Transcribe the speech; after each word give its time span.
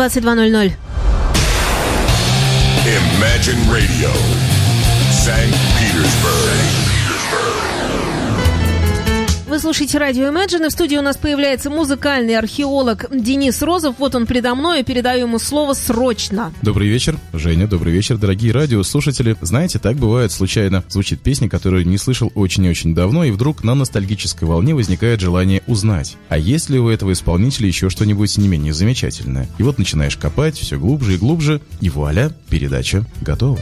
22.00. 0.00 0.76
Imagine 2.86 3.70
Radio, 3.70 4.10
St. 5.12 5.52
Petersburg. 5.76 6.89
Слушаете 9.60 9.98
радио 9.98 10.22
Imagine, 10.28 10.64
и 10.64 10.68
в 10.70 10.72
студии 10.72 10.96
у 10.96 11.02
нас 11.02 11.18
появляется 11.18 11.68
музыкальный 11.68 12.38
археолог 12.38 13.04
Денис 13.14 13.60
Розов. 13.60 13.96
Вот 13.98 14.14
он 14.14 14.24
передо 14.24 14.54
мной, 14.54 14.80
и 14.80 14.82
передаю 14.82 15.26
ему 15.26 15.38
слово 15.38 15.74
срочно. 15.74 16.50
Добрый 16.62 16.88
вечер, 16.88 17.18
Женя, 17.34 17.66
добрый 17.66 17.92
вечер, 17.92 18.16
дорогие 18.16 18.52
радиослушатели. 18.52 19.36
Знаете, 19.42 19.78
так 19.78 19.96
бывает 19.96 20.32
случайно. 20.32 20.82
Звучит 20.88 21.20
песня, 21.20 21.50
которую 21.50 21.86
не 21.86 21.98
слышал 21.98 22.32
очень-очень 22.34 22.94
давно, 22.94 23.22
и 23.24 23.30
вдруг 23.30 23.62
на 23.62 23.74
ностальгической 23.74 24.48
волне 24.48 24.74
возникает 24.74 25.20
желание 25.20 25.62
узнать. 25.66 26.16
А 26.30 26.38
есть 26.38 26.70
ли 26.70 26.78
у 26.78 26.88
этого 26.88 27.12
исполнителя 27.12 27.66
еще 27.66 27.90
что-нибудь 27.90 28.38
не 28.38 28.48
менее 28.48 28.72
замечательное? 28.72 29.46
И 29.58 29.62
вот 29.62 29.76
начинаешь 29.76 30.16
копать 30.16 30.56
все 30.56 30.78
глубже 30.78 31.16
и 31.16 31.18
глубже, 31.18 31.60
и 31.82 31.90
вуаля, 31.90 32.34
передача 32.48 33.04
готова. 33.20 33.58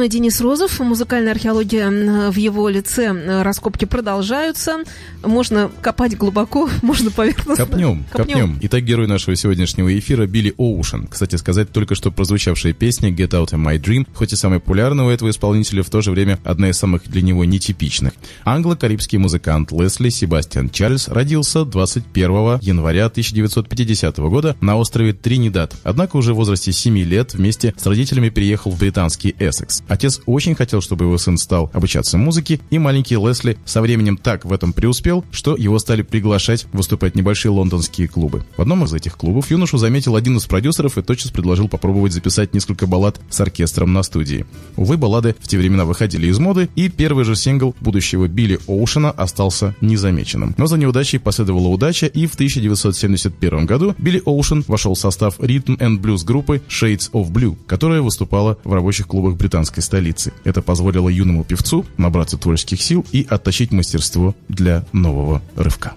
Мной 0.00 0.08
Денис 0.08 0.40
Розов. 0.40 0.80
Музыкальная 0.80 1.32
археология 1.32 2.30
в 2.30 2.36
его 2.36 2.70
лице. 2.70 3.12
Раскопки 3.42 3.84
продолжаются. 3.84 4.78
Можно 5.22 5.70
копать 5.82 6.16
глубоко, 6.16 6.70
можно 6.82 7.10
поверхностно. 7.10 7.66
Копнем, 7.66 8.06
копнем. 8.10 8.38
копнем. 8.38 8.58
Итак, 8.62 8.82
герой 8.82 9.06
нашего 9.06 9.36
сегодняшнего 9.36 9.98
эфира 9.98 10.26
Билли 10.26 10.54
Оушен. 10.56 11.06
Кстати 11.06 11.36
сказать, 11.36 11.70
только 11.70 11.94
что 11.94 12.10
прозвучавшая 12.10 12.72
песня 12.72 13.10
«Get 13.10 13.32
Out 13.32 13.50
of 13.50 13.62
My 13.62 13.78
Dream», 13.78 14.06
хоть 14.14 14.32
и 14.32 14.36
самая 14.36 14.58
популярная 14.58 15.04
у 15.04 15.10
этого 15.10 15.28
исполнителя, 15.28 15.82
в 15.82 15.90
то 15.90 16.00
же 16.00 16.12
время 16.12 16.38
одна 16.44 16.70
из 16.70 16.78
самых 16.78 17.02
для 17.06 17.20
него 17.20 17.44
нетипичных. 17.44 18.14
Англо-карибский 18.46 19.18
музыкант 19.18 19.70
Лесли 19.70 20.08
Себастьян 20.08 20.70
Чарльз 20.70 21.08
родился 21.08 21.66
21 21.66 22.60
января 22.62 23.04
1950 23.04 24.16
года 24.16 24.56
на 24.62 24.78
острове 24.78 25.12
Тринидад. 25.12 25.76
Однако 25.82 26.16
уже 26.16 26.32
в 26.32 26.36
возрасте 26.38 26.72
7 26.72 26.96
лет 27.00 27.34
вместе 27.34 27.74
с 27.76 27.84
родителями 27.84 28.30
переехал 28.30 28.70
в 28.70 28.78
британский 28.78 29.34
Эссекс. 29.38 29.82
Отец 29.90 30.20
очень 30.24 30.54
хотел, 30.54 30.80
чтобы 30.80 31.06
его 31.06 31.18
сын 31.18 31.36
стал 31.36 31.68
обучаться 31.72 32.16
музыке, 32.16 32.60
и 32.70 32.78
маленький 32.78 33.16
Лесли 33.16 33.58
со 33.64 33.82
временем 33.82 34.16
так 34.16 34.44
в 34.44 34.52
этом 34.52 34.72
преуспел, 34.72 35.24
что 35.32 35.56
его 35.56 35.80
стали 35.80 36.02
приглашать 36.02 36.66
выступать 36.72 37.14
в 37.14 37.16
небольшие 37.16 37.50
лондонские 37.50 38.06
клубы. 38.06 38.44
В 38.56 38.62
одном 38.62 38.84
из 38.84 38.94
этих 38.94 39.16
клубов 39.16 39.50
юношу 39.50 39.78
заметил 39.78 40.14
один 40.14 40.36
из 40.36 40.44
продюсеров 40.44 40.96
и 40.96 41.02
тотчас 41.02 41.32
предложил 41.32 41.66
попробовать 41.66 42.12
записать 42.12 42.54
несколько 42.54 42.86
баллад 42.86 43.20
с 43.30 43.40
оркестром 43.40 43.92
на 43.92 44.04
студии. 44.04 44.46
Увы, 44.76 44.96
баллады 44.96 45.34
в 45.40 45.48
те 45.48 45.58
времена 45.58 45.84
выходили 45.84 46.28
из 46.28 46.38
моды, 46.38 46.68
и 46.76 46.88
первый 46.88 47.24
же 47.24 47.34
сингл 47.34 47.74
будущего 47.80 48.28
Билли 48.28 48.60
Оушена 48.68 49.10
остался 49.10 49.74
незамеченным. 49.80 50.54
Но 50.56 50.66
за 50.66 50.78
неудачей 50.78 51.18
последовала 51.18 51.66
удача, 51.66 52.06
и 52.06 52.26
в 52.26 52.34
1971 52.34 53.66
году 53.66 53.96
Билли 53.98 54.22
Оушен 54.24 54.64
вошел 54.68 54.94
в 54.94 54.98
состав 55.00 55.34
ритм 55.40 55.74
and 55.74 55.98
блюз 55.98 56.22
группы 56.22 56.62
Shades 56.68 57.10
of 57.10 57.32
Blue, 57.32 57.56
которая 57.66 58.02
выступала 58.02 58.56
в 58.62 58.72
рабочих 58.72 59.08
клубах 59.08 59.34
британской 59.70 59.82
столицы. 59.82 60.32
Это 60.44 60.62
позволило 60.62 61.08
юному 61.08 61.44
певцу 61.44 61.86
набраться 61.96 62.36
творческих 62.36 62.82
сил 62.82 63.04
и 63.12 63.26
отточить 63.28 63.72
мастерство 63.72 64.34
для 64.48 64.84
нового 64.92 65.42
рывка. 65.56 65.94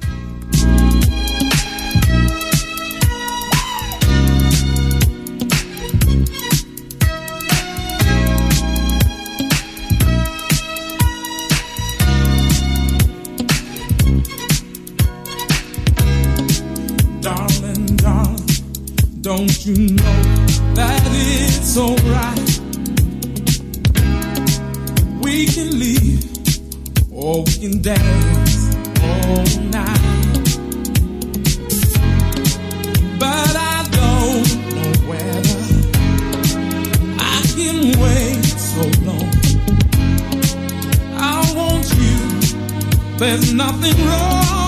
Don't 19.23 19.65
you 19.65 19.95
know 19.95 20.23
that 20.75 21.01
it's 21.13 21.77
alright? 21.77 22.42
We 25.33 25.47
can 25.47 25.80
leave 25.80 26.24
or 27.12 27.41
we 27.41 27.53
can 27.53 27.81
dance 27.81 28.75
all 29.01 29.44
night. 29.71 30.45
But 33.19 33.56
I 33.56 33.77
don't 33.97 34.50
know 34.75 34.91
whether 35.09 35.59
I 37.18 37.41
can 37.56 37.77
wait 38.03 38.44
so 38.45 38.83
long. 39.09 39.31
I 41.18 41.53
want 41.56 41.88
you, 41.97 43.18
there's 43.18 43.53
nothing 43.53 44.06
wrong. 44.06 44.62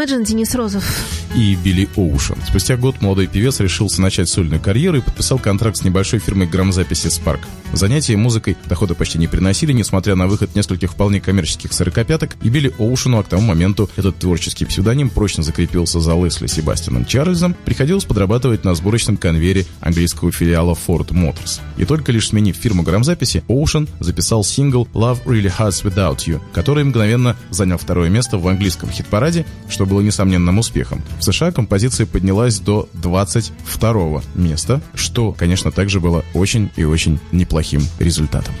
Imagine, 0.00 0.24
Денис 0.24 0.54
Розов. 0.54 1.09
И 1.40 1.54
Билли 1.54 1.88
Оушен. 1.96 2.36
Спустя 2.46 2.76
год 2.76 3.00
молодой 3.00 3.26
певец 3.26 3.60
решился 3.60 4.02
начать 4.02 4.28
сольную 4.28 4.60
карьеру 4.60 4.98
и 4.98 5.00
подписал 5.00 5.38
контракт 5.38 5.78
с 5.78 5.82
небольшой 5.82 6.18
фирмой 6.18 6.46
грамзаписи 6.46 7.06
Spark. 7.06 7.40
Занятия 7.72 8.14
музыкой 8.18 8.58
дохода 8.66 8.94
почти 8.94 9.16
не 9.16 9.26
приносили, 9.26 9.72
несмотря 9.72 10.16
на 10.16 10.26
выход 10.26 10.54
нескольких 10.54 10.90
вполне 10.90 11.18
коммерческих 11.18 11.72
сорокопяток, 11.72 12.36
и 12.42 12.50
Билли 12.50 12.74
Оушену, 12.78 13.18
а 13.18 13.22
к 13.22 13.28
тому 13.28 13.40
моменту 13.40 13.88
этот 13.96 14.18
творческий 14.18 14.66
псевдоним 14.66 15.08
прочно 15.08 15.42
закрепился 15.42 15.98
за 16.00 16.12
Лесли 16.12 16.46
Себастьяном 16.46 17.06
Чарльзом, 17.06 17.56
приходилось 17.64 18.04
подрабатывать 18.04 18.64
на 18.64 18.74
сборочном 18.74 19.16
конвейере 19.16 19.64
английского 19.80 20.32
филиала 20.32 20.76
Ford 20.86 21.08
Motors. 21.08 21.60
И 21.78 21.86
только 21.86 22.12
лишь 22.12 22.28
сменив 22.28 22.56
фирму 22.56 22.82
грамзаписи, 22.82 23.44
Оушен 23.48 23.88
записал 23.98 24.44
сингл 24.44 24.86
Love 24.92 25.24
Really 25.24 25.50
Hurts 25.56 25.84
Without 25.84 26.18
You, 26.26 26.42
который 26.52 26.84
мгновенно 26.84 27.34
занял 27.48 27.78
второе 27.78 28.10
место 28.10 28.36
в 28.36 28.46
английском 28.46 28.90
хит-параде, 28.90 29.46
что 29.70 29.86
было 29.86 30.02
несомненным 30.02 30.58
успехом. 30.58 31.02
В 31.18 31.29
США 31.32 31.52
композиция 31.52 32.06
поднялась 32.06 32.60
до 32.60 32.88
22 32.94 34.22
места, 34.34 34.80
что, 34.94 35.32
конечно, 35.32 35.70
также 35.70 36.00
было 36.00 36.24
очень 36.34 36.70
и 36.76 36.84
очень 36.84 37.18
неплохим 37.32 37.82
результатом. 37.98 38.54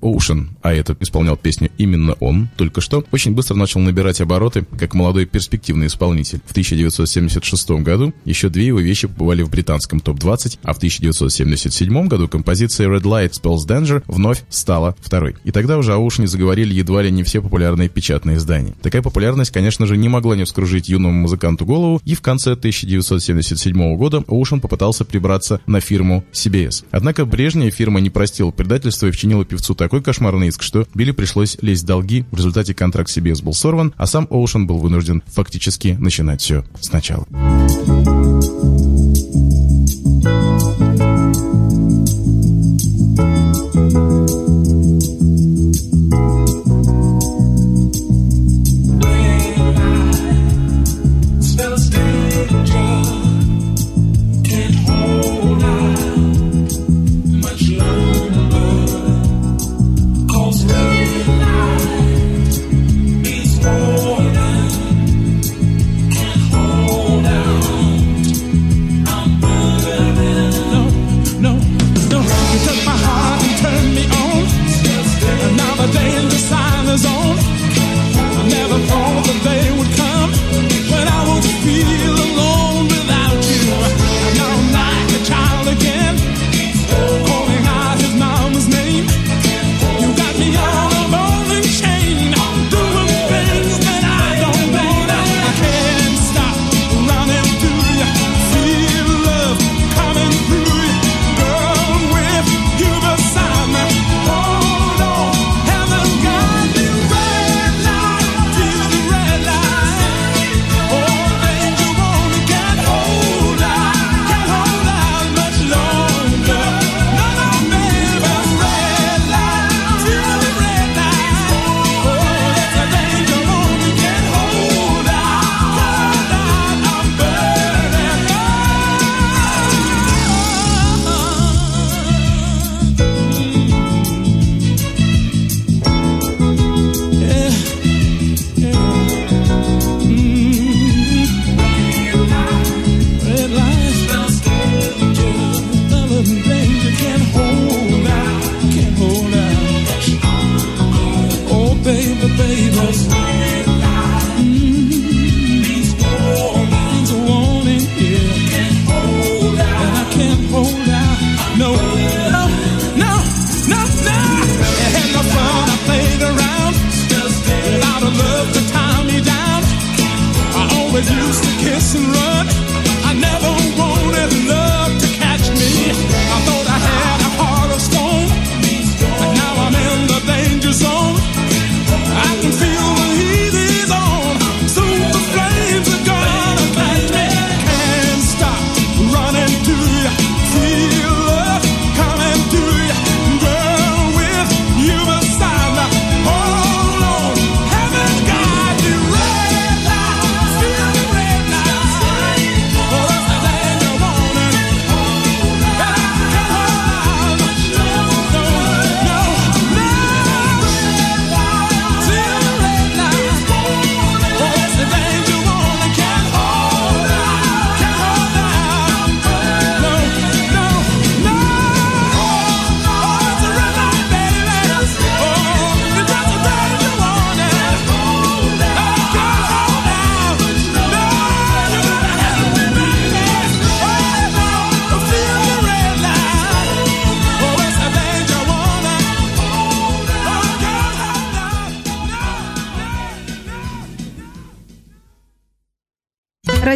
Ocean, 0.00 0.48
а 0.62 0.72
это 0.72 0.96
исполнял 1.00 1.36
песню 1.36 1.70
именно 1.78 2.14
он, 2.20 2.48
только 2.56 2.80
что, 2.80 3.04
очень 3.12 3.32
быстро 3.32 3.54
начал 3.54 3.80
набирать 3.80 4.20
обороты, 4.20 4.64
как 4.78 4.94
молодой 4.94 5.26
перспективный 5.26 5.86
исполнитель. 5.86 6.40
В 6.46 6.50
1976 6.52 7.70
году 7.82 8.14
еще 8.24 8.48
две 8.48 8.66
его 8.66 8.80
вещи 8.80 9.08
побывали 9.08 9.42
в 9.42 9.50
британском 9.50 10.00
топ-20, 10.00 10.58
а 10.62 10.74
в 10.74 10.76
1977 10.78 12.08
году 12.08 12.28
композиция 12.28 12.88
Red 12.88 13.02
Light 13.02 13.32
Spells 13.32 13.66
Danger 13.66 14.02
вновь 14.06 14.42
стала 14.48 14.96
второй. 15.00 15.36
И 15.44 15.50
тогда 15.50 15.78
уже 15.78 15.94
о 15.94 15.98
Ocean 15.98 16.26
заговорили 16.26 16.74
едва 16.74 17.02
ли 17.02 17.10
не 17.10 17.22
все 17.22 17.42
популярные 17.42 17.88
печатные 17.88 18.36
издания. 18.36 18.74
Такая 18.82 19.02
популярность, 19.02 19.50
конечно 19.50 19.86
же, 19.86 19.96
не 19.96 20.08
могла 20.08 20.36
не 20.36 20.44
вскружить 20.44 20.88
юному 20.88 21.14
музыканту 21.14 21.66
голову, 21.66 22.00
и 22.04 22.14
в 22.14 22.20
конце 22.20 22.52
1977 22.52 23.96
года 23.96 24.18
Ocean 24.18 24.60
попытался 24.60 25.04
прибраться 25.04 25.60
на 25.66 25.80
фирму 25.80 26.24
CBS. 26.32 26.84
Однако 26.90 27.26
прежняя 27.26 27.70
фирма 27.70 28.00
не 28.00 28.10
простила 28.10 28.50
предательства 28.50 29.06
и 29.06 29.10
вчинила 29.10 29.44
певцу 29.44 29.71
такой 29.74 30.02
кошмарный 30.02 30.48
иск, 30.48 30.62
что 30.62 30.86
Билли 30.94 31.12
пришлось 31.12 31.56
лезть 31.60 31.84
в 31.84 31.86
долги, 31.86 32.24
в 32.30 32.36
результате 32.36 32.74
контракт 32.74 33.10
CBS 33.10 33.42
был 33.42 33.54
сорван, 33.54 33.94
а 33.96 34.06
сам 34.06 34.26
Оушен 34.30 34.66
был 34.66 34.78
вынужден 34.78 35.22
фактически 35.26 35.96
начинать 35.98 36.40
все 36.40 36.64
сначала. 36.80 37.26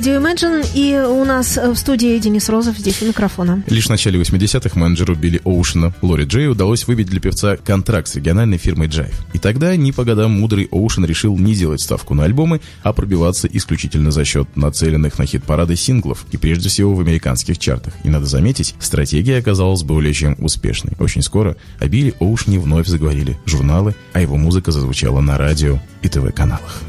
Радио 0.06 0.20
Imagine, 0.20 0.64
и 0.72 0.96
у 1.04 1.24
нас 1.24 1.58
э, 1.58 1.68
в 1.68 1.76
студии 1.76 2.16
Денис 2.20 2.48
Розов, 2.48 2.78
здесь 2.78 3.02
у 3.02 3.06
микрофона. 3.06 3.64
Лишь 3.66 3.86
в 3.86 3.90
начале 3.90 4.20
80-х 4.20 4.78
менеджеру 4.78 5.16
Билли 5.16 5.40
Оушена 5.42 5.92
Лори 6.00 6.24
Джей 6.26 6.46
удалось 6.46 6.86
выбить 6.86 7.08
для 7.08 7.18
певца 7.18 7.56
контракт 7.56 8.06
с 8.06 8.14
региональной 8.14 8.56
фирмой 8.56 8.86
Jive. 8.86 9.12
И 9.32 9.40
тогда, 9.40 9.74
не 9.74 9.90
по 9.90 10.04
годам, 10.04 10.30
мудрый 10.38 10.68
Оушен 10.70 11.04
решил 11.04 11.36
не 11.36 11.56
делать 11.56 11.80
ставку 11.80 12.14
на 12.14 12.22
альбомы, 12.22 12.60
а 12.84 12.92
пробиваться 12.92 13.48
исключительно 13.48 14.12
за 14.12 14.24
счет 14.24 14.46
нацеленных 14.56 15.18
на 15.18 15.26
хит-парады 15.26 15.74
синглов, 15.74 16.24
и 16.30 16.36
прежде 16.36 16.68
всего 16.68 16.94
в 16.94 17.00
американских 17.00 17.58
чартах. 17.58 17.94
И 18.04 18.08
надо 18.08 18.26
заметить, 18.26 18.76
стратегия 18.78 19.38
оказалась 19.38 19.82
более 19.82 20.14
чем 20.14 20.36
успешной. 20.38 20.92
Очень 21.00 21.22
скоро 21.22 21.56
о 21.80 21.88
Билли 21.88 22.14
Оушне 22.20 22.60
вновь 22.60 22.86
заговорили 22.86 23.36
журналы, 23.44 23.96
а 24.12 24.20
его 24.20 24.36
музыка 24.36 24.70
зазвучала 24.70 25.20
на 25.20 25.36
радио 25.36 25.80
и 26.02 26.08
ТВ-каналах. 26.08 26.80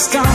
stop 0.00 0.29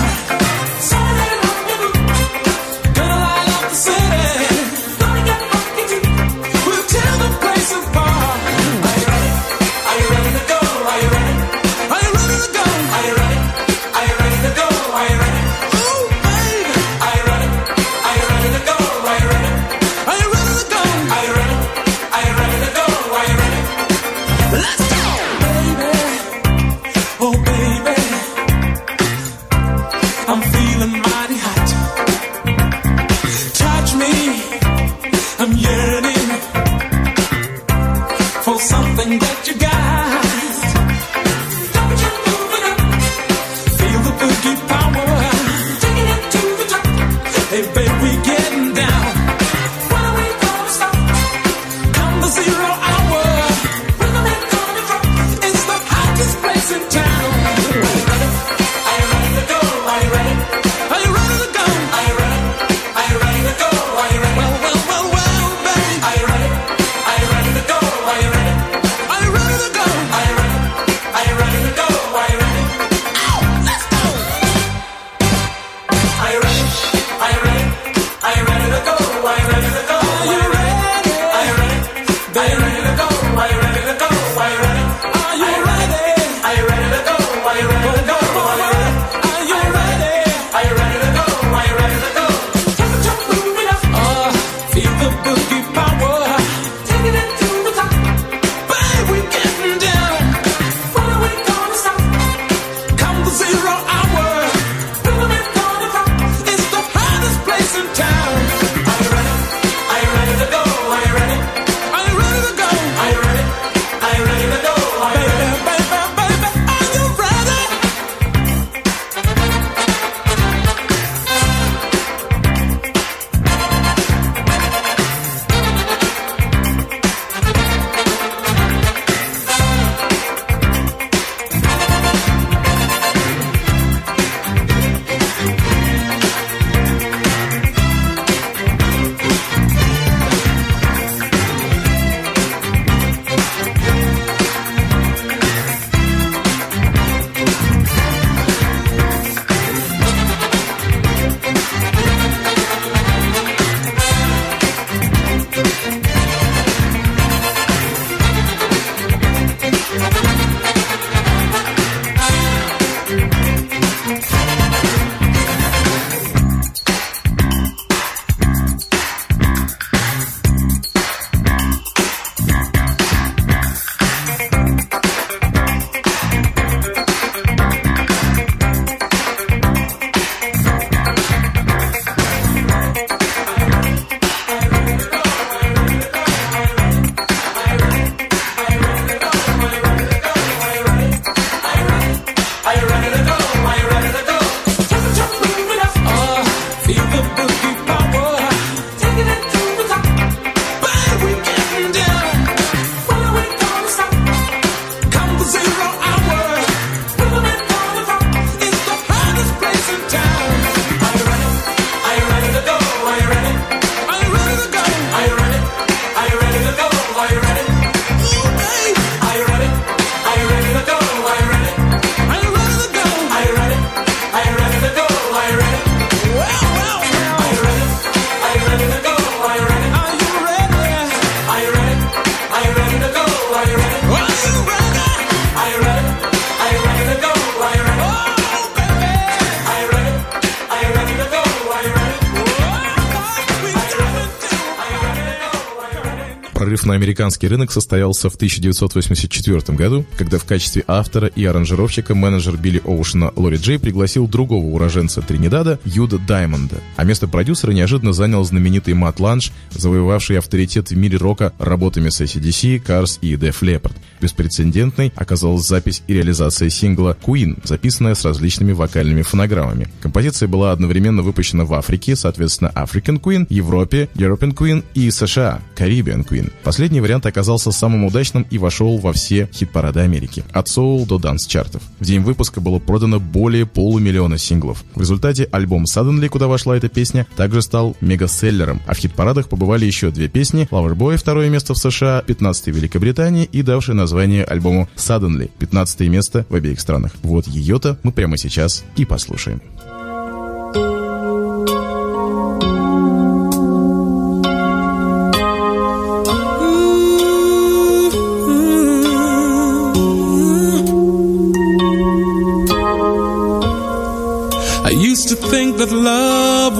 американский 247.05 247.47
рынок 247.47 247.71
состоялся 247.71 248.31
в 248.31 248.35
1984 248.35 249.77
году, 249.77 250.07
когда 250.17 250.39
в 250.39 250.45
качестве 250.45 250.83
автора 250.87 251.27
и 251.27 251.45
аранжировщика 251.45 252.15
менеджер 252.15 252.57
Билли 252.57 252.81
Оушена 252.83 253.31
Лори 253.35 253.57
Джей 253.57 253.77
пригласил 253.77 254.27
другого 254.27 254.65
уроженца 254.65 255.21
Тринидада 255.21 255.79
Юда 255.85 256.17
Даймонда, 256.17 256.77
а 256.95 257.03
место 257.03 257.27
продюсера 257.27 257.73
неожиданно 257.73 258.11
занял 258.11 258.43
знаменитый 258.43 258.95
Мат 258.95 259.19
Ланш, 259.19 259.51
завоевавший 259.69 260.39
авторитет 260.39 260.89
в 260.89 260.97
мире 260.97 261.17
рока 261.17 261.53
работами 261.59 262.09
с 262.09 262.21
ACDC, 262.21 262.83
Cars 262.83 263.19
и 263.21 263.35
Def 263.35 263.61
Leppard. 263.61 263.93
Беспрецедентной 264.19 265.13
оказалась 265.15 265.67
запись 265.67 266.01
и 266.07 266.15
реализация 266.15 266.71
сингла 266.71 267.15
Queen, 267.21 267.59
записанная 267.63 268.15
с 268.15 268.25
различными 268.25 268.71
вокальными 268.71 269.21
фонограммами. 269.21 269.89
Композиция 270.01 270.47
была 270.47 270.71
одновременно 270.71 271.21
выпущена 271.21 271.65
в 271.65 271.73
Африке, 271.75 272.15
соответственно, 272.15 272.71
African 272.73 273.21
Queen, 273.21 273.45
Европе, 273.49 274.09
European 274.15 274.55
Queen 274.55 274.83
и 274.95 275.11
США, 275.11 275.61
Caribbean 275.77 276.27
Queen. 276.27 276.51
Последний 276.63 276.94
вариант 277.01 277.25
оказался 277.25 277.71
самым 277.71 278.05
удачным 278.05 278.45
и 278.49 278.57
вошел 278.57 278.97
во 278.97 279.13
все 279.13 279.49
хит-парады 279.53 280.01
Америки, 280.01 280.43
от 280.51 280.67
соул 280.67 281.05
до 281.05 281.17
данс-чартов. 281.17 281.81
В 281.99 282.05
день 282.05 282.21
выпуска 282.21 282.61
было 282.61 282.79
продано 282.79 283.19
более 283.19 283.65
полумиллиона 283.65 284.37
синглов. 284.37 284.83
В 284.95 285.01
результате 285.01 285.47
альбом 285.51 285.83
Suddenly, 285.83 286.29
куда 286.29 286.47
вошла 286.47 286.77
эта 286.77 286.89
песня, 286.89 287.27
также 287.35 287.61
стал 287.61 287.95
мегаселлером, 288.01 288.81
а 288.87 288.93
в 288.93 288.97
хит-парадах 288.97 289.49
побывали 289.49 289.85
еще 289.85 290.11
две 290.11 290.27
песни 290.27 290.67
Loverboy, 290.71 291.17
второе 291.17 291.49
место 291.49 291.73
в 291.73 291.77
США, 291.77 292.21
15 292.21 292.65
в 292.65 292.75
Великобритании 292.75 293.45
и 293.45 293.61
давшее 293.61 293.95
название 293.95 294.43
альбому 294.43 294.89
Suddenly, 294.95 295.49
15 295.59 295.99
место 296.01 296.45
в 296.49 296.55
обеих 296.55 296.79
странах. 296.79 297.13
Вот 297.23 297.47
ее-то 297.47 297.97
мы 298.03 298.11
прямо 298.11 298.37
сейчас 298.37 298.83
и 298.95 299.05
послушаем. 299.05 299.61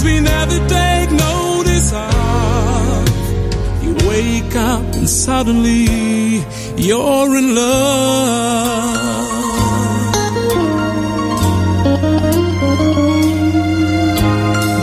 things 0.00 0.04
we 0.04 0.20
never 0.20 0.58
take 0.68 1.10
notice 1.10 1.92
of. 1.92 3.08
You 3.82 3.94
wake 4.08 4.54
up 4.56 4.94
and 4.94 5.08
suddenly 5.08 6.44
you're 6.76 7.36
in 7.36 7.54
love. 7.54 9.00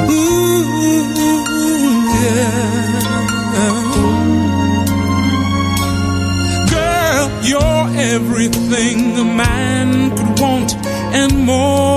Ooh, 0.09 0.63
yeah. 2.23 2.67
Girl, 6.71 7.27
you're 7.43 7.87
everything 8.13 9.17
a 9.17 9.23
man 9.23 10.15
could 10.15 10.39
want 10.39 10.75
and 11.13 11.45
more. 11.45 11.96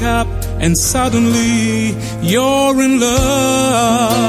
wake 0.00 0.08
up 0.08 0.26
and 0.60 0.76
suddenly 0.76 1.94
you're 2.22 2.80
in 2.82 3.00
love. 3.00 4.20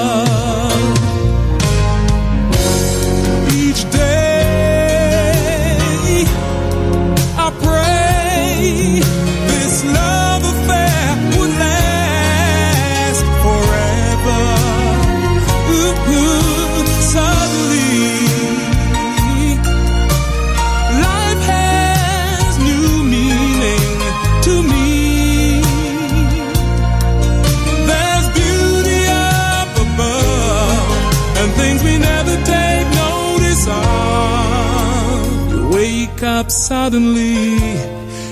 Suddenly, 36.51 37.55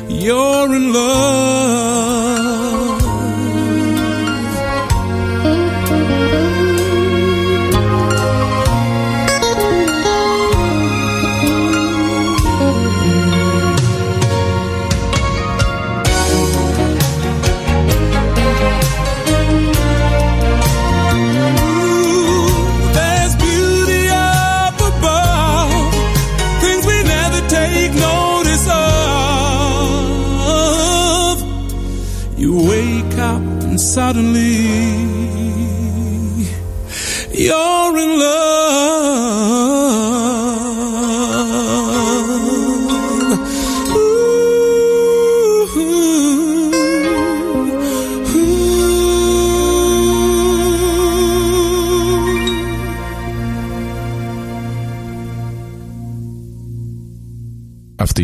you're 0.10 0.75
in 0.75 0.93
love. 0.93 1.48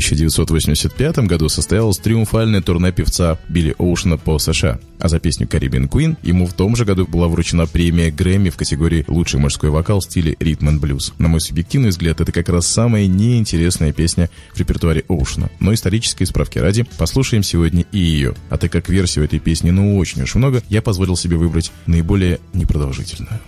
1985 0.06 1.20
году 1.28 1.50
состоялось 1.50 1.98
триумфальное 1.98 2.62
турне 2.62 2.92
певца 2.92 3.40
Билли 3.50 3.74
Оушена 3.78 4.18
по 4.18 4.38
США, 4.38 4.80
а 5.00 5.08
за 5.08 5.20
песню 5.20 5.48
«Caribbean 5.48 5.90
Queen» 5.90 6.16
ему 6.22 6.46
в 6.46 6.54
том 6.54 6.76
же 6.76 6.86
году 6.86 7.08
была 7.08 7.28
вручена 7.28 7.66
премия 7.66 8.12
Грэмми 8.12 8.50
в 8.50 8.56
категории 8.56 9.04
«Лучший 9.08 9.40
мужской 9.40 9.72
вокал 9.72 10.00
в 10.00 10.04
стиле 10.04 10.36
ритм 10.40 10.70
and 10.70 10.80
блюз». 10.80 11.14
На 11.18 11.28
мой 11.28 11.42
субъективный 11.42 11.90
взгляд, 11.90 12.22
это 12.22 12.32
как 12.32 12.50
раз 12.50 12.68
самая 12.68 13.08
неинтересная 13.08 13.94
песня 13.94 14.30
в 14.54 14.60
репертуаре 14.60 15.04
Оушена, 15.08 15.50
но 15.60 15.74
исторической 15.74 16.26
справки 16.26 16.60
ради 16.60 16.86
послушаем 16.98 17.42
сегодня 17.42 17.86
и 17.92 17.98
ее. 17.98 18.36
А 18.50 18.58
так 18.58 18.72
как 18.72 18.90
версию 18.90 19.26
этой 19.26 19.40
песни 19.40 19.72
ну 19.72 19.98
очень 19.98 20.22
уж 20.22 20.36
много, 20.36 20.62
я 20.70 20.82
позволил 20.82 21.18
себе 21.18 21.38
выбрать 21.38 21.72
наиболее 21.88 22.40
непродолжительную. 22.54 23.40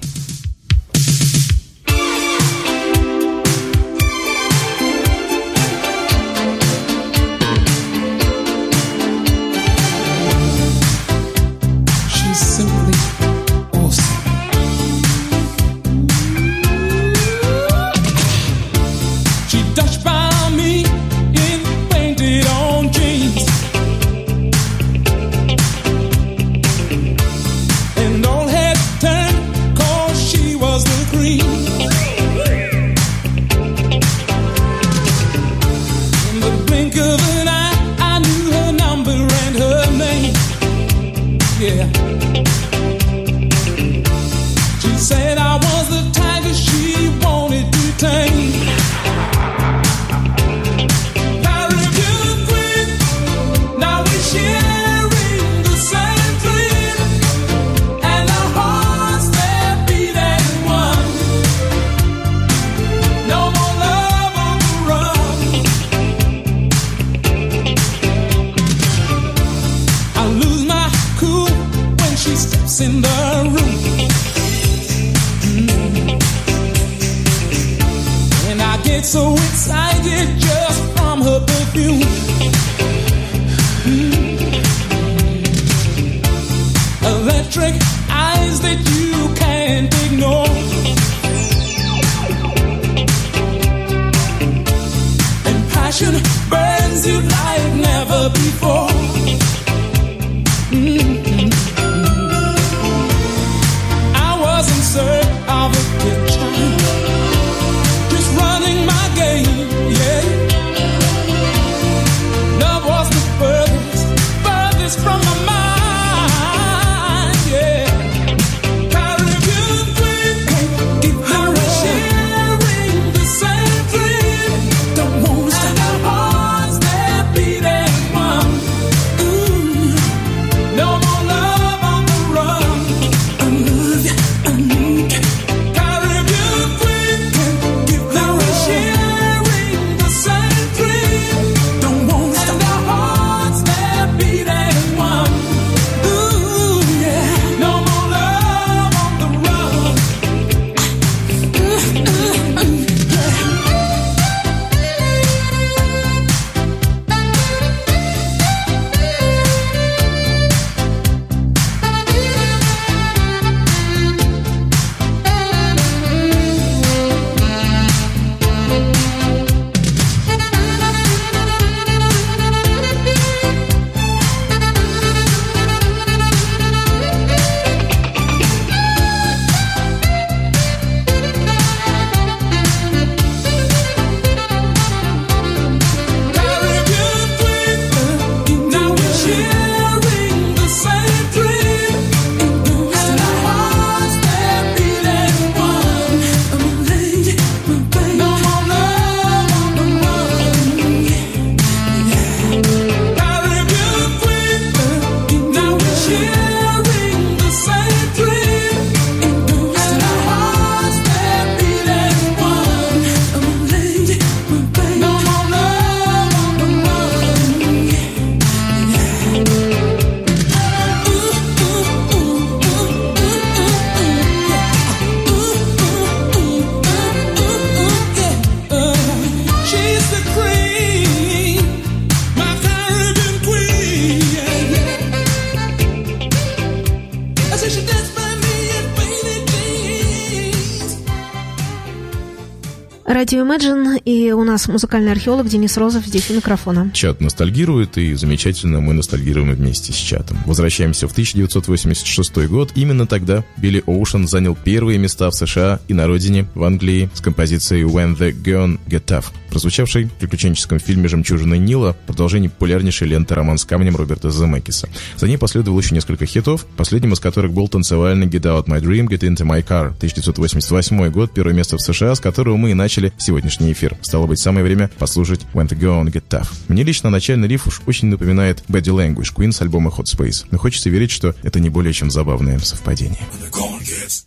Imagine, 243.48 244.02
и 244.04 244.34
у 244.34 244.44
нас 244.44 244.68
музыкальный 244.68 245.14
археолог 245.14 245.48
Денис 245.48 245.78
Розов 245.78 246.06
здесь 246.06 246.30
у 246.30 246.34
микрофона. 246.34 246.92
Чат 246.94 247.22
ностальгирует, 247.22 247.98
и 247.98 248.14
замечательно 248.14 248.82
мы 248.82 248.92
ностальгируем 248.92 249.54
вместе 249.54 249.94
с 249.94 249.96
чатом. 249.96 250.38
Возвращаемся 250.46 251.08
в 251.08 251.14
1986 251.14 252.36
год. 252.50 252.72
Именно 252.76 253.08
тогда 253.08 253.46
Билли 253.56 253.82
Оушен 253.86 254.28
занял 254.28 254.54
первые 254.54 255.00
места 255.00 255.30
в 255.30 255.34
США 255.34 255.80
и 255.88 255.94
на 255.94 256.08
родине, 256.08 256.50
в 256.56 256.64
Англии, 256.66 257.10
с 257.14 257.22
композицией 257.22 257.84
«When 257.84 258.18
the 258.18 258.34
Gone 258.34 258.80
Get 258.86 259.06
Tough» 259.06 259.28
прозвучавшей 259.58 260.04
в 260.04 260.12
приключенческом 260.12 260.78
фильме 260.78 261.08
«Жемчужина 261.08 261.56
Нила» 261.56 261.98
продолжение 262.06 262.48
популярнейшей 262.48 263.08
ленты 263.08 263.34
«Роман 263.34 263.58
с 263.58 263.66
камнем» 263.66 263.96
Роберта 263.96 264.30
Земекиса. 264.30 264.88
За 265.16 265.28
ней 265.28 265.40
последовало 265.40 265.80
еще 265.80 265.96
несколько 265.96 266.28
хитов, 266.28 266.68
последним 266.78 267.14
из 267.14 267.20
которых 267.20 267.54
был 267.54 267.68
танцевальный 267.68 268.28
«Get 268.28 268.44
Out 268.44 268.68
My 268.68 268.80
Dream, 268.80 269.08
Get 269.08 269.22
Into 269.22 269.48
My 269.48 269.66
Car» 269.66 269.96
1988 269.96 271.10
год, 271.10 271.34
первое 271.34 271.56
место 271.56 271.78
в 271.78 271.82
США, 271.82 272.14
с 272.14 272.20
которого 272.20 272.56
мы 272.56 272.70
и 272.70 272.76
начали 272.76 273.12
сегодняшний 273.18 273.72
эфир. 273.72 273.98
Стало 274.04 274.28
быть, 274.28 274.38
самое 274.38 274.64
время 274.64 274.92
послушать 275.00 275.42
«When 275.56 275.68
to 275.68 275.76
Go 275.76 276.04
on 276.04 276.12
Get 276.12 276.26
Tough». 276.30 276.50
Мне 276.68 276.84
лично 276.84 277.10
начальный 277.10 277.48
риф 277.48 277.66
уж 277.66 277.82
очень 277.88 278.10
напоминает 278.10 278.64
«Body 278.68 278.94
Language» 278.94 279.34
Queen 279.36 279.52
с 279.52 279.60
альбома 279.60 279.90
«Hot 279.90 280.06
Space», 280.06 280.46
но 280.52 280.60
хочется 280.60 280.92
верить, 280.92 281.10
что 281.10 281.34
это 281.42 281.60
не 281.60 281.70
более 281.70 281.94
чем 281.94 282.12
забавное 282.12 282.60
совпадение. 282.60 283.26
When 283.52 283.80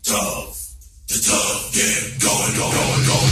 tough, 0.03 0.57
the 1.07 1.21
tough 1.23 1.73
get 1.73 2.19
going, 2.19 2.57
going, 2.57 3.07
going. 3.07 3.30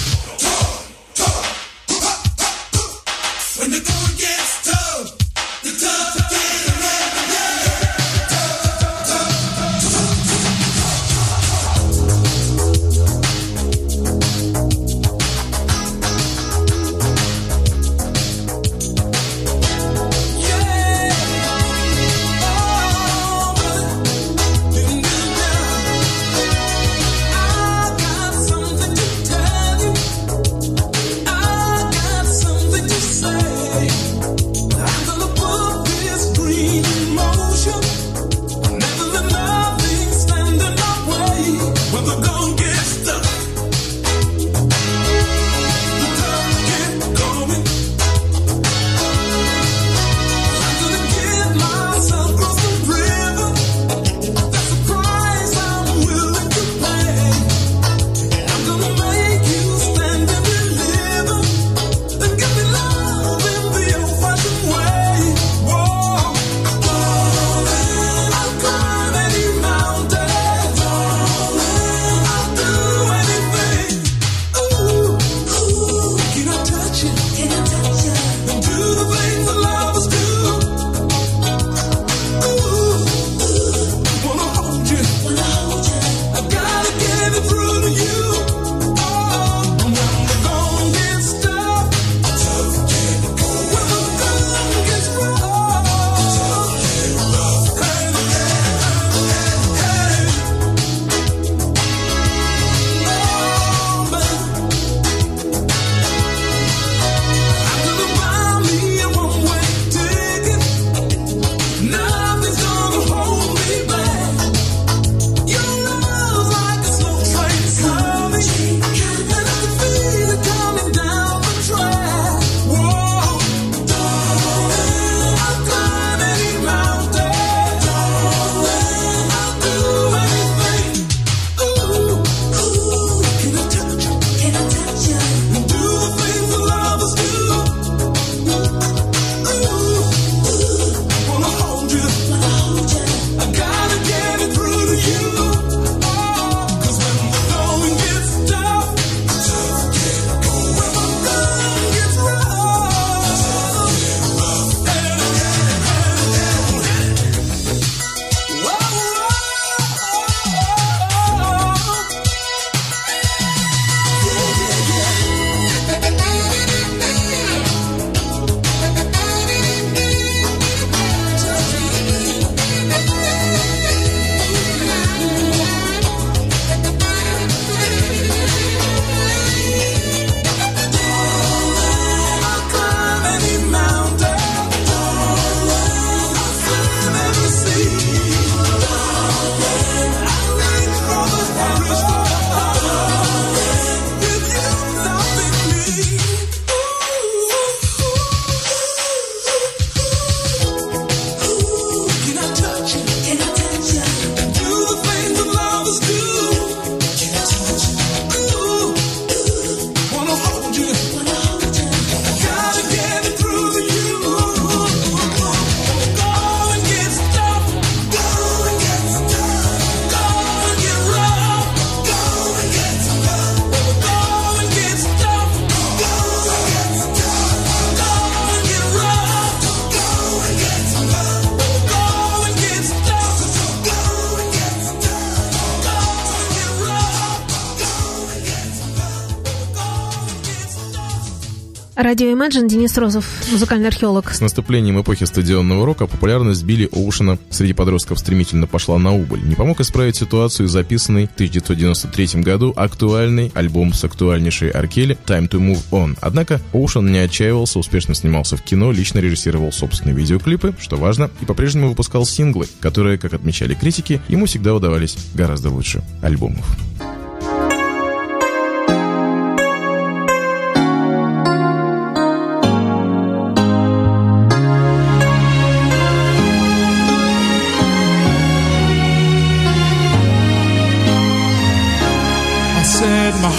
Радио 242.08 242.28
Imagine, 242.28 242.66
Денис 242.66 242.96
Розов, 242.96 243.26
музыкальный 243.52 243.88
археолог. 243.88 244.32
С 244.32 244.40
наступлением 244.40 244.98
эпохи 244.98 245.24
стадионного 245.24 245.84
рока 245.84 246.06
популярность 246.06 246.64
Билли 246.64 246.88
Оушена 246.90 247.36
среди 247.50 247.74
подростков 247.74 248.18
стремительно 248.18 248.66
пошла 248.66 248.96
на 248.96 249.14
убыль. 249.14 249.46
Не 249.46 249.54
помог 249.54 249.80
исправить 249.80 250.16
ситуацию 250.16 250.68
записанный 250.68 251.26
в 251.26 251.34
1993 251.34 252.40
году 252.40 252.72
актуальный 252.74 253.52
альбом 253.54 253.92
с 253.92 254.04
актуальнейшей 254.04 254.70
Аркели 254.70 255.18
«Time 255.26 255.50
to 255.50 255.60
Move 255.60 255.82
On». 255.90 256.16
Однако 256.22 256.62
Оушен 256.72 257.12
не 257.12 257.18
отчаивался, 257.18 257.78
успешно 257.78 258.14
снимался 258.14 258.56
в 258.56 258.62
кино, 258.62 258.90
лично 258.90 259.18
режиссировал 259.18 259.70
собственные 259.70 260.16
видеоклипы, 260.16 260.74
что 260.80 260.96
важно, 260.96 261.30
и 261.42 261.44
по-прежнему 261.44 261.90
выпускал 261.90 262.24
синглы, 262.24 262.68
которые, 262.80 263.18
как 263.18 263.34
отмечали 263.34 263.74
критики, 263.74 264.22
ему 264.28 264.46
всегда 264.46 264.74
удавались 264.74 265.18
гораздо 265.34 265.68
лучше 265.68 266.02
альбомов. 266.22 266.64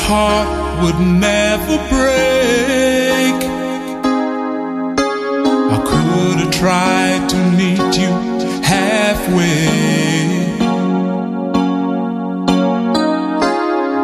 Heart 0.09 0.49
would 0.81 0.99
never 1.29 1.75
break. 1.93 3.37
I 5.75 5.77
could 5.89 6.37
have 6.43 6.53
tried 6.63 7.23
to 7.33 7.37
meet 7.59 7.91
you 8.01 8.11
halfway. 8.73 9.69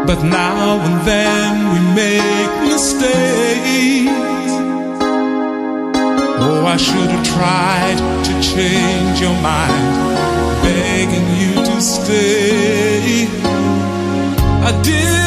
But 0.09 0.19
now 0.23 0.79
and 0.87 0.97
then 1.11 1.51
we 1.73 1.79
make 2.03 2.53
mistakes. 2.71 4.53
Oh, 6.45 6.61
I 6.75 6.77
should 6.77 7.09
have 7.15 7.25
tried 7.37 7.99
to 8.27 8.33
change 8.53 9.15
your 9.25 9.37
mind, 9.51 9.95
begging 10.65 11.29
you 11.41 11.53
to 11.69 11.81
stay. 11.81 13.27
I 14.69 14.71
did 14.83 15.24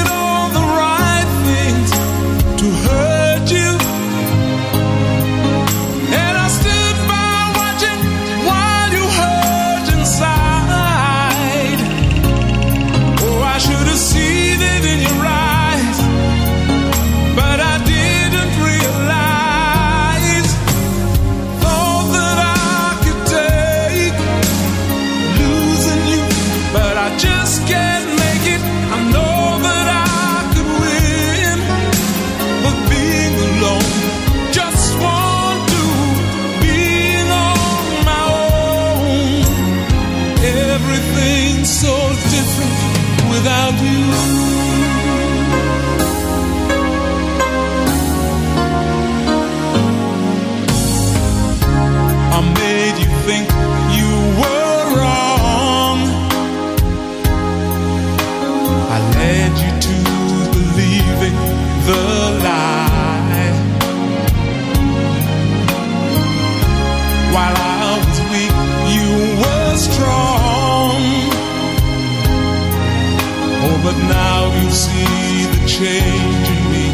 now 74.07 74.40
you 74.61 74.70
see 74.70 75.46
the 75.55 75.61
change 75.66 76.46
in 76.57 76.62
me. 76.74 76.86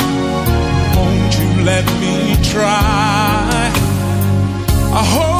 Won't 0.96 1.32
you 1.40 1.50
let 1.64 1.86
me 2.02 2.36
try? 2.42 3.72
I 5.00 5.04
hope 5.14 5.33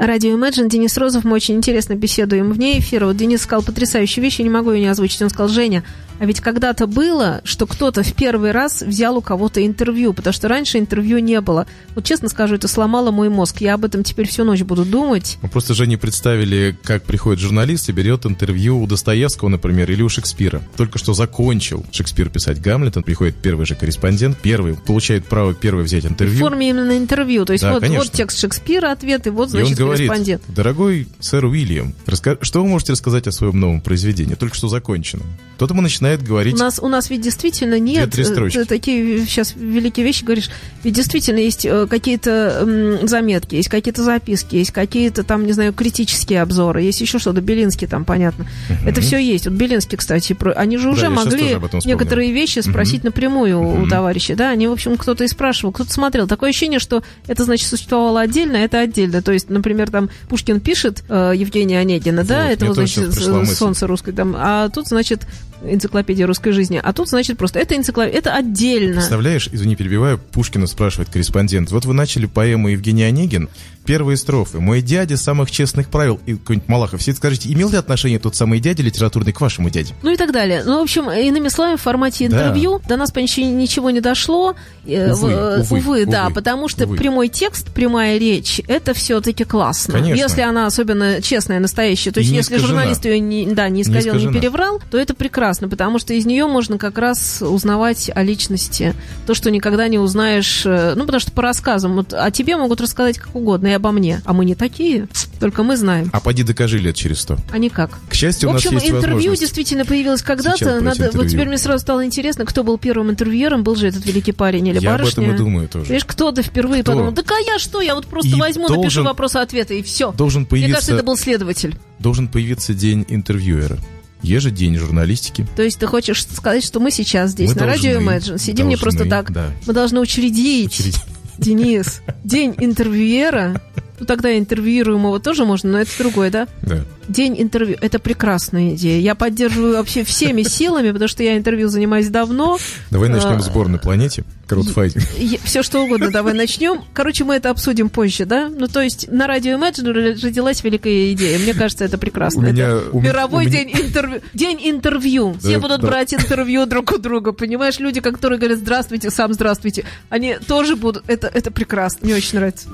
Радио 0.00 0.30
Imagine, 0.30 0.70
Денис 0.70 0.96
Розов, 0.96 1.24
мы 1.24 1.34
очень 1.34 1.56
интересно 1.56 1.94
беседуем 1.94 2.52
вне 2.52 2.78
эфира. 2.78 3.04
Вот 3.04 3.18
Денис 3.18 3.42
сказал 3.42 3.62
потрясающую 3.62 4.24
вещь, 4.24 4.38
я 4.38 4.44
не 4.44 4.50
могу 4.50 4.70
ее 4.70 4.80
не 4.80 4.86
озвучить. 4.86 5.20
Он 5.20 5.28
сказал, 5.28 5.48
Женя, 5.48 5.84
а 6.20 6.26
ведь 6.26 6.40
когда-то 6.40 6.86
было, 6.86 7.40
что 7.44 7.66
кто-то 7.66 8.02
в 8.02 8.12
первый 8.12 8.52
раз 8.52 8.82
взял 8.82 9.16
у 9.16 9.22
кого-то 9.22 9.66
интервью, 9.66 10.12
потому 10.12 10.32
что 10.32 10.46
раньше 10.48 10.78
интервью 10.78 11.18
не 11.18 11.40
было. 11.40 11.66
Вот 11.94 12.04
честно 12.04 12.28
скажу, 12.28 12.54
это 12.56 12.68
сломало 12.68 13.10
мой 13.10 13.30
мозг. 13.30 13.60
Я 13.62 13.74
об 13.74 13.84
этом 13.86 14.04
теперь 14.04 14.28
всю 14.28 14.44
ночь 14.44 14.60
буду 14.62 14.84
думать. 14.84 15.38
Мы 15.40 15.48
просто 15.48 15.74
же 15.74 15.86
не 15.86 15.96
представили, 15.96 16.76
как 16.84 17.04
приходит 17.04 17.40
журналист 17.40 17.88
и 17.88 17.92
берет 17.92 18.26
интервью 18.26 18.80
у 18.82 18.86
Достоевского, 18.86 19.48
например, 19.48 19.90
или 19.90 20.02
у 20.02 20.08
Шекспира. 20.10 20.62
Только 20.76 20.98
что 20.98 21.14
закончил 21.14 21.84
Шекспир 21.90 22.28
писать 22.28 22.60
Гамлета, 22.60 23.00
приходит 23.00 23.36
первый 23.36 23.64
же 23.64 23.74
корреспондент, 23.74 24.36
первый, 24.42 24.74
получает 24.74 25.24
право 25.26 25.54
первый 25.54 25.84
взять 25.84 26.04
В 26.04 26.08
интервью. 26.10 26.40
форме 26.40 26.68
именно 26.68 26.96
интервью. 26.98 27.46
То 27.46 27.54
есть 27.54 27.64
Да, 27.64 27.72
вот, 27.72 27.80
конечно. 27.80 28.04
вот 28.04 28.12
текст 28.12 28.38
Шекспира, 28.38 28.92
ответ, 28.92 29.26
и 29.26 29.30
вот, 29.30 29.54
И 29.54 29.56
он 29.56 29.60
значит, 29.62 29.78
говорит, 29.78 30.06
корреспондент. 30.08 30.42
дорогой 30.48 31.08
сэр 31.18 31.46
Уильям, 31.46 31.94
раска- 32.06 32.38
что 32.42 32.62
вы 32.62 32.68
можете 32.68 32.92
рассказать 32.92 33.26
о 33.26 33.32
своем 33.32 33.58
новом 33.58 33.80
произведении, 33.80 34.34
только 34.34 34.54
что 34.54 34.68
законченном? 34.68 35.26
Тот 35.56 35.70
ему 35.70 35.80
начинает 36.10 36.20
начинает 36.20 36.22
У 36.22 36.26
говорить... 36.26 36.58
нас, 36.58 36.78
у 36.80 36.88
нас 36.88 37.10
ведь 37.10 37.20
действительно 37.20 37.78
нет 37.78 38.16
э, 38.18 38.64
такие 38.64 39.20
сейчас 39.26 39.54
великие 39.56 40.04
вещи 40.04 40.24
говоришь. 40.24 40.50
Ведь 40.82 40.94
действительно 40.94 41.38
есть 41.38 41.64
э, 41.64 41.86
какие-то 41.88 42.98
заметки, 43.02 43.54
есть 43.54 43.68
какие-то 43.68 44.02
записки, 44.02 44.56
есть 44.56 44.70
какие-то 44.72 45.22
там, 45.22 45.46
не 45.46 45.52
знаю, 45.52 45.72
критические 45.72 46.42
обзоры, 46.42 46.82
есть 46.82 47.00
еще 47.00 47.18
что-то, 47.18 47.40
Белинский 47.40 47.86
там, 47.86 48.04
понятно. 48.04 48.46
Это 48.84 49.00
все 49.00 49.18
есть. 49.18 49.46
Вот 49.46 49.54
Белинский, 49.54 49.98
кстати, 49.98 50.32
про- 50.32 50.52
они 50.52 50.76
же 50.78 50.88
уже 50.90 51.06
щас 51.06 51.10
могли 51.24 51.56
некоторые 51.84 52.32
вещи 52.32 52.60
спросить 52.60 53.04
напрямую 53.04 53.60
у 53.60 53.86
товарища, 53.86 54.36
да, 54.36 54.50
они, 54.50 54.68
в 54.68 54.72
общем, 54.72 54.96
кто-то 54.96 55.24
и 55.24 55.28
спрашивал, 55.28 55.72
кто-то 55.72 55.92
смотрел. 55.92 56.26
Такое 56.26 56.50
ощущение, 56.50 56.78
что 56.78 57.02
это, 57.26 57.44
значит, 57.44 57.68
существовало 57.68 58.20
отдельно, 58.20 58.58
а 58.58 58.60
это 58.60 58.80
отдельно. 58.80 59.22
То 59.22 59.32
есть, 59.32 59.50
например, 59.50 59.90
там 59.90 60.10
Пушкин 60.28 60.60
пишет 60.60 61.04
э, 61.08 61.32
Евгения 61.36 61.78
Онегина, 61.78 62.24
да, 62.24 62.44
Вот, 62.44 62.52
это 62.52 62.72
значит, 62.74 63.08
мысль. 63.08 63.54
солнце 63.54 63.86
русской, 63.86 64.12
там, 64.12 64.34
а 64.36 64.68
тут, 64.68 64.86
значит, 64.86 65.26
энциклопедия 65.64 66.26
русской 66.26 66.52
жизни, 66.52 66.80
а 66.82 66.92
тут, 66.92 67.08
значит, 67.08 67.38
просто 67.38 67.58
это 67.58 67.76
энциклопедия, 67.76 68.18
это 68.18 68.34
отдельно. 68.34 68.96
Представляешь, 68.96 69.48
извини, 69.52 69.76
перебиваю, 69.76 70.18
Пушкина 70.18 70.66
спрашивает 70.66 71.10
корреспондент. 71.10 71.70
Вот 71.70 71.84
вы 71.84 71.94
начали 71.94 72.26
поэму 72.26 72.68
Евгений 72.68 73.04
Онегин, 73.04 73.48
первые 73.90 74.16
строфы. 74.16 74.60
«Мой 74.60 74.82
дядя 74.82 75.16
самых 75.16 75.50
честных 75.50 75.88
правил». 75.88 76.20
И 76.26 76.34
какой-нибудь 76.34 76.68
Малахов 76.68 77.02
сидит, 77.02 77.16
скажите, 77.16 77.52
имел 77.52 77.70
ли 77.70 77.76
отношение 77.76 78.18
тот 78.20 78.36
самый 78.36 78.60
дядя 78.60 78.82
литературный 78.84 79.32
к 79.32 79.40
вашему 79.40 79.68
дяде? 79.68 79.94
Ну 80.02 80.12
и 80.12 80.16
так 80.16 80.32
далее. 80.32 80.62
Ну, 80.64 80.78
в 80.78 80.82
общем, 80.82 81.10
иными 81.10 81.48
словами, 81.48 81.76
в 81.76 81.80
формате 81.82 82.28
Да. 82.28 82.36
интервью 82.36 82.80
до 82.88 82.96
нас 82.96 83.10
почти 83.10 83.44
ничего 83.44 83.90
не 83.90 84.00
дошло. 84.00 84.54
Э, 84.86 85.12
Увы, 85.12 85.62
в- 85.64 85.72
увы, 85.72 86.06
да, 86.06 86.26
увы, 86.26 86.34
потому 86.34 86.68
что 86.68 86.84
увы. 86.84 86.96
прямой 86.96 87.28
текст, 87.28 87.72
прямая 87.74 88.16
речь, 88.18 88.60
это 88.68 88.94
все-таки 88.94 89.42
классно. 89.44 89.94
Конечно. 89.94 90.20
Если 90.22 90.40
она 90.42 90.66
особенно 90.66 91.20
честная, 91.20 91.58
настоящая. 91.58 92.12
То 92.12 92.20
есть, 92.20 92.30
не 92.30 92.36
если 92.38 92.54
искажена. 92.54 92.68
журналист 92.68 93.04
ее 93.04 93.18
не, 93.18 93.46
да, 93.46 93.68
не 93.68 93.82
исказил, 93.82 94.12
не, 94.14 94.20
искажена. 94.20 94.40
переврал, 94.40 94.80
то 94.90 94.98
это 94.98 95.14
прекрасно, 95.14 95.68
потому 95.68 95.98
что 95.98 96.14
из 96.14 96.26
нее 96.26 96.46
можно 96.46 96.78
как 96.78 96.96
раз 96.98 97.42
узнавать 97.42 98.10
о 98.14 98.22
личности. 98.22 98.94
То, 99.26 99.34
что 99.34 99.50
никогда 99.50 99.88
не 99.88 99.98
узнаешь. 99.98 100.62
э, 100.64 100.94
Ну, 100.94 101.04
потому 101.06 101.20
что 101.20 101.32
по 101.32 101.42
рассказам, 101.42 101.96
вот 101.96 102.12
о 102.14 102.30
тебе 102.30 102.56
могут 102.56 102.80
рассказать 102.80 103.18
как 103.18 103.34
угодно, 103.34 103.66
и 103.68 103.72
обо 103.80 103.90
мне. 103.92 104.22
А 104.24 104.32
мы 104.32 104.44
не 104.44 104.54
такие. 104.54 105.08
Только 105.40 105.62
мы 105.62 105.76
знаем. 105.76 106.10
А 106.12 106.20
поди 106.20 106.42
докажи 106.42 106.78
лет 106.78 106.94
через 106.94 107.20
сто. 107.20 107.36
А 107.50 107.58
никак. 107.58 107.98
К 108.08 108.14
счастью, 108.14 108.48
В 108.48 108.52
у 108.52 108.54
нас 108.54 108.62
общем, 108.64 108.76
есть 108.78 108.90
интервью 108.90 109.34
действительно 109.34 109.84
появилось 109.84 110.22
когда-то. 110.22 110.80
Надо, 110.80 110.98
вот 111.04 111.06
интервью. 111.08 111.30
теперь 111.30 111.48
мне 111.48 111.58
сразу 111.58 111.80
стало 111.80 112.04
интересно, 112.04 112.44
кто 112.44 112.62
был 112.62 112.78
первым 112.78 113.10
интервьюером, 113.10 113.64
был 113.64 113.74
же 113.74 113.88
этот 113.88 114.04
великий 114.06 114.32
парень 114.32 114.68
или 114.68 114.78
Я 114.80 114.92
об 114.92 114.98
барышня. 115.00 115.24
этом 115.24 115.34
и 115.34 115.38
думаю 115.38 115.68
тоже. 115.68 115.86
Видишь, 115.92 116.04
кто-то 116.04 116.42
впервые 116.42 116.82
Кто? 116.82 116.92
подумал, 116.92 117.12
да 117.12 117.22
а 117.26 117.40
я 117.52 117.58
что, 117.58 117.80
я 117.80 117.94
вот 117.94 118.06
просто 118.06 118.30
И 118.30 118.34
возьму, 118.34 118.62
напишу 118.68 118.82
должен- 118.82 119.04
вопросы-ответы, 119.04 119.78
и 119.78 119.82
все. 119.82 120.12
Должен 120.12 120.42
Мне 120.42 120.48
кажется, 120.48 120.66
появиться, 120.68 120.94
это 120.94 121.02
был 121.04 121.16
следователь. 121.16 121.76
должен 121.98 122.28
появиться 122.28 122.74
день 122.74 123.06
интервьюера. 123.08 123.78
Еже 124.22 124.50
день 124.50 124.76
журналистики. 124.76 125.46
То 125.56 125.62
есть 125.62 125.78
ты 125.78 125.86
хочешь 125.86 126.26
сказать, 126.26 126.62
что 126.62 126.78
мы 126.80 126.90
сейчас 126.90 127.30
здесь, 127.30 127.54
Мы 127.54 127.60
на 127.60 127.66
радио 127.66 127.92
должны, 127.94 128.08
Imagine, 128.10 128.38
сидим 128.38 128.68
не 128.68 128.76
должны, 128.76 128.82
просто 128.98 129.08
так. 129.08 129.32
да. 129.32 129.46
Мы 129.66 129.72
должны 129.72 129.98
учредить, 130.00 130.66
Учредить. 130.78 131.00
Денис, 131.40 132.02
день 132.22 132.54
интервьюера. 132.58 133.62
Ну, 133.98 134.04
тогда 134.04 134.36
интервьюируемого 134.36 135.20
тоже 135.20 135.46
можно, 135.46 135.70
но 135.70 135.80
это 135.80 135.90
другое, 135.98 136.30
да? 136.30 136.48
Да. 136.62 136.84
День 137.10 137.34
интервью. 137.42 137.76
Это 137.80 137.98
прекрасная 137.98 138.74
идея. 138.74 139.00
Я 139.00 139.14
поддерживаю 139.14 139.74
вообще 139.76 140.04
всеми 140.04 140.42
силами, 140.44 140.90
потому 140.92 141.08
что 141.08 141.22
я 141.22 141.36
интервью 141.36 141.68
занимаюсь 141.68 142.08
давно. 142.08 142.58
Давай 142.90 143.08
А, 143.08 143.12
начнем 143.12 143.40
сбор 143.40 143.68
на 143.68 143.78
планете. 143.78 144.24
Краудфайтинг. 144.46 145.04
Все 145.44 145.62
что 145.62 145.80
угодно, 145.80 146.10
давай 146.10 146.34
начнем. 146.34 146.82
Короче, 146.92 147.22
мы 147.22 147.36
это 147.36 147.50
обсудим 147.50 147.88
позже, 147.88 148.24
да? 148.24 148.48
Ну, 148.48 148.66
то 148.66 148.80
есть 148.82 149.06
на 149.08 149.28
радио 149.28 149.56
Imagine 149.56 149.92
родилась 150.20 150.64
великая 150.64 151.12
идея. 151.12 151.38
Мне 151.38 151.54
кажется, 151.54 151.84
это 151.84 151.98
прекрасно. 151.98 152.48
У 152.48 152.52
меня- 152.52 152.64
Это 152.68 152.90
у 152.92 152.98
м- 152.98 153.04
мировой 153.04 153.46
у 153.46 153.48
меня- 153.48 153.64
день 153.64 153.70
интервью. 153.80 154.20
День 154.34 154.58
интервью. 154.64 155.34
Все 155.38 155.54
Да, 155.54 155.60
будут 155.60 155.80
да. 155.82 155.86
брать 155.86 156.14
интервью 156.14 156.66
друг 156.66 156.90
у 156.90 156.98
друга. 156.98 157.30
Понимаешь, 157.32 157.78
люди, 157.78 158.00
которые 158.00 158.38
говорят 158.40 158.58
здравствуйте, 158.58 159.10
сам 159.10 159.32
здравствуйте, 159.34 159.84
они 160.08 160.36
тоже 160.46 160.74
будут. 160.74 161.04
Это, 161.08 161.28
это 161.32 161.52
прекрасно. 161.52 162.00
Мне 162.02 162.16
очень 162.16 162.38
нравится. 162.38 162.68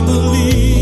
I 0.00 0.06
believe 0.06 0.79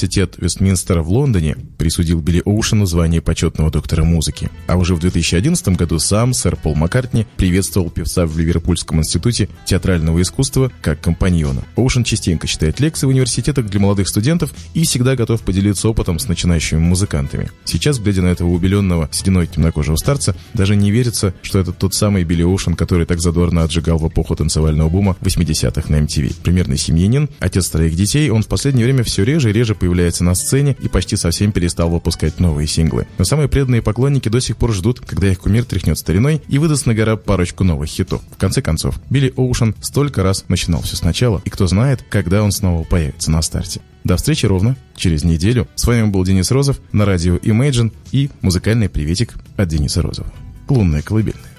университет 0.00 0.36
Вестминстера 0.38 1.02
в 1.02 1.10
Лондоне 1.10 1.56
присудил 1.80 2.20
Билли 2.20 2.42
Оушену 2.44 2.84
звание 2.84 3.22
почетного 3.22 3.70
доктора 3.70 4.04
музыки. 4.04 4.50
А 4.66 4.76
уже 4.76 4.94
в 4.94 4.98
2011 4.98 5.68
году 5.68 5.98
сам 5.98 6.34
сэр 6.34 6.54
Пол 6.54 6.74
Маккартни 6.74 7.26
приветствовал 7.38 7.88
певца 7.88 8.26
в 8.26 8.38
Ливерпульском 8.38 8.98
институте 8.98 9.48
театрального 9.64 10.20
искусства 10.20 10.70
как 10.82 11.00
компаньона. 11.00 11.62
Оушен 11.76 12.04
частенько 12.04 12.46
читает 12.46 12.80
лекции 12.80 13.06
в 13.06 13.08
университетах 13.08 13.64
для 13.64 13.80
молодых 13.80 14.08
студентов 14.08 14.52
и 14.74 14.84
всегда 14.84 15.16
готов 15.16 15.40
поделиться 15.40 15.88
опытом 15.88 16.18
с 16.18 16.28
начинающими 16.28 16.78
музыкантами. 16.78 17.50
Сейчас, 17.64 17.98
глядя 17.98 18.20
на 18.20 18.26
этого 18.26 18.50
убеленного 18.50 19.08
сединой 19.10 19.46
темнокожего 19.46 19.96
старца, 19.96 20.36
даже 20.52 20.76
не 20.76 20.90
верится, 20.90 21.32
что 21.40 21.60
это 21.60 21.72
тот 21.72 21.94
самый 21.94 22.24
Билли 22.24 22.42
Оушен, 22.42 22.74
который 22.74 23.06
так 23.06 23.20
задорно 23.20 23.62
отжигал 23.62 23.96
в 23.96 24.06
эпоху 24.06 24.36
танцевального 24.36 24.90
бума 24.90 25.16
80-х 25.22 25.90
на 25.90 25.96
MTV. 26.02 26.42
Примерный 26.42 26.76
семьянин, 26.76 27.30
отец 27.38 27.70
троих 27.70 27.94
детей, 27.94 28.28
он 28.28 28.42
в 28.42 28.48
последнее 28.48 28.84
время 28.84 29.02
все 29.02 29.24
реже 29.24 29.48
и 29.48 29.54
реже 29.54 29.74
появляется 29.74 30.24
на 30.24 30.34
сцене 30.34 30.76
и 30.82 30.88
почти 30.88 31.16
совсем 31.16 31.52
перестал 31.52 31.69
выпускать 31.90 32.40
новые 32.40 32.66
синглы. 32.66 33.06
Но 33.18 33.24
самые 33.24 33.48
преданные 33.48 33.82
поклонники 33.82 34.28
до 34.28 34.40
сих 34.40 34.56
пор 34.56 34.72
ждут, 34.72 35.00
когда 35.00 35.28
их 35.28 35.40
кумир 35.40 35.64
тряхнет 35.64 35.98
стариной 35.98 36.42
и 36.48 36.58
выдаст 36.58 36.86
на 36.86 36.94
гора 36.94 37.16
парочку 37.16 37.64
новых 37.64 37.88
хитов. 37.88 38.22
В 38.30 38.36
конце 38.36 38.62
концов, 38.62 39.00
Билли 39.10 39.32
Оушен 39.36 39.74
столько 39.80 40.22
раз 40.22 40.44
начинал 40.48 40.82
все 40.82 40.96
сначала, 40.96 41.42
и 41.44 41.50
кто 41.50 41.66
знает, 41.66 42.04
когда 42.08 42.42
он 42.42 42.52
снова 42.52 42.84
появится 42.84 43.30
на 43.30 43.42
старте. 43.42 43.80
До 44.04 44.16
встречи 44.16 44.46
ровно 44.46 44.76
через 44.96 45.24
неделю. 45.24 45.68
С 45.74 45.86
вами 45.86 46.04
был 46.04 46.24
Денис 46.24 46.50
Розов 46.50 46.80
на 46.92 47.04
радио 47.04 47.36
Imagine 47.36 47.92
и 48.12 48.30
музыкальный 48.40 48.88
приветик 48.88 49.34
от 49.56 49.68
Дениса 49.68 50.02
Розова. 50.02 50.32
Лунная 50.68 51.02
колыбельная. 51.02 51.49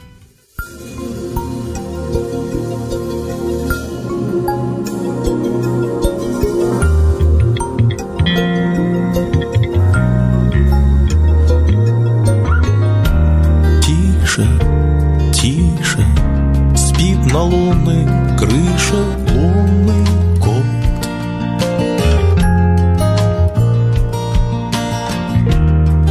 На 17.32 17.43
лунной 17.43 18.05
крыше 18.38 18.95
лунный 19.34 20.05
кот. 20.39 20.65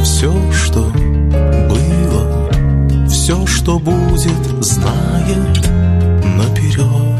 Все, 0.03 0.33
что 0.51 0.91
было, 1.69 2.49
все, 3.07 3.45
что 3.45 3.77
будет, 3.77 4.63
знает 4.63 5.69
наперед. 6.23 7.10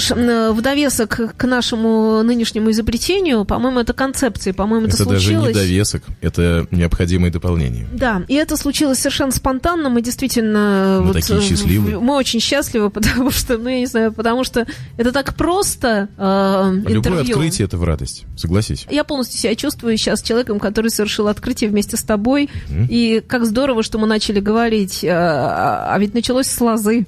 Что 0.00 0.14
ж, 0.14 0.18
м, 0.18 0.54
в 0.54 0.60
довесок 0.62 1.20
к 1.36 1.44
нашему 1.44 2.22
нынешнему 2.22 2.70
изобретению, 2.70 3.44
по-моему, 3.44 3.80
это 3.80 3.92
концепции, 3.92 4.52
по-моему, 4.52 4.86
это, 4.86 4.96
Это 4.96 5.04
даже 5.08 5.20
случилось. 5.26 5.54
не 5.54 5.60
довесок, 5.62 6.02
это 6.20 6.66
необходимое 6.70 7.30
дополнение. 7.30 7.86
Да, 7.92 8.22
и 8.28 8.34
это 8.34 8.56
случилось 8.56 8.98
совершенно 8.98 9.32
спонтанно. 9.32 9.88
Мы 9.88 10.02
действительно... 10.02 11.00
Мы 11.04 11.12
такие 11.12 11.38
э, 11.38 11.42
счастливые. 11.42 11.98
Мы 11.98 12.14
очень 12.14 12.40
счастливы, 12.40 12.90
потому 12.96 13.30
что, 13.30 13.58
ну, 13.58 13.68
я 13.68 13.78
не 13.80 13.86
знаю, 13.86 14.12
потому 14.12 14.44
что 14.44 14.66
это 14.96 15.12
так 15.12 15.34
просто 15.34 16.08
э, 16.16 16.72
Любое 16.74 16.96
интервью. 16.98 17.20
открытие 17.22 17.66
это 17.66 17.76
в 17.76 17.84
радость, 17.84 18.24
согласись. 18.36 18.86
Я 18.90 19.04
полностью 19.04 19.38
себя 19.38 19.54
чувствую 19.54 19.96
сейчас 19.96 20.22
человеком, 20.22 20.58
который 20.60 20.90
совершил 20.90 21.28
открытие 21.28 21.70
вместе 21.70 21.96
с 21.96 22.02
тобой. 22.02 22.48
И 22.88 23.22
как 23.26 23.44
здорово, 23.46 23.82
что 23.82 23.98
мы 23.98 24.06
начали 24.06 24.40
говорить. 24.40 25.02
э, 25.04 25.08
А, 25.10 25.88
а 25.94 25.98
ведь 25.98 26.14
началось 26.14 26.46
с 26.46 26.60
лозы. 26.60 27.06